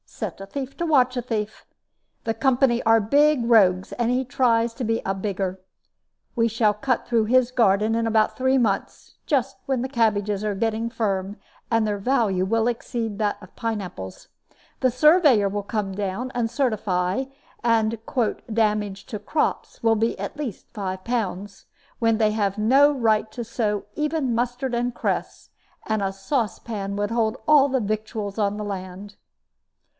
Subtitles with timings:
[0.07, 1.65] Set a thief to watch a thief.
[2.25, 5.59] The company are big rogues, and he tries to be a bigger.
[6.35, 10.55] We shall cut through his garden in about three months, just when his cabbages are
[10.55, 11.37] getting firm,
[11.69, 14.27] and their value will exceed that of pine apples.
[14.81, 17.25] The surveyor will come down and certify,
[17.63, 21.65] and the 'damage to crops' will be at least five pounds,
[21.99, 25.49] when they have no right to sow even mustard and cress,
[25.85, 29.15] and a saucepan would hold all the victuals on the land."